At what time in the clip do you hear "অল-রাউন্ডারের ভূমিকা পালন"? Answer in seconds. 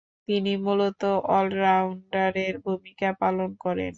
1.31-3.49